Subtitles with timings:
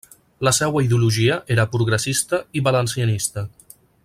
[0.47, 3.49] La seua ideologia era progressista i valencianista.